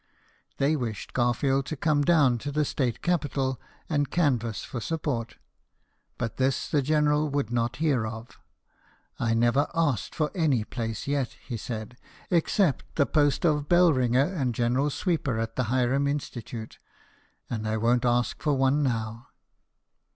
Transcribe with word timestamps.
They 0.57 0.75
wished 0.75 1.13
Garfield 1.13 1.67
to 1.67 1.75
come 1.77 2.01
down 2.03 2.39
to 2.39 2.51
the 2.51 2.65
state 2.65 3.03
capital 3.03 3.61
and 3.87 4.09
canvas 4.09 4.63
for 4.63 4.79
sup 4.81 5.03
port; 5.03 5.37
but 6.17 6.37
this 6.37 6.67
the 6.67 6.81
General 6.81 7.29
would 7.29 7.51
not 7.51 7.75
hear 7.75 8.07
of." 8.07 8.39
I 9.19 9.35
lever 9.35 9.67
asked 9.75 10.15
for 10.15 10.31
any 10.33 10.63
place 10.63 11.05
yet/' 11.05 11.35
he 11.45 11.55
said," 11.55 11.97
except 12.31 12.95
the 12.95 13.05
post 13.05 13.45
of 13.45 13.69
bell 13.69 13.93
ringer 13.93 14.25
and 14.25 14.55
general 14.55 14.89
sweeper 14.89 15.37
at 15.37 15.55
the 15.55 15.65
Hiram 15.65 16.07
Institute, 16.07 16.79
and 17.47 17.67
I 17.67 17.77
won't* 17.77 18.03
ask 18.03 18.41
for 18.41 18.55
one 18.57 18.81
now." 18.81 19.27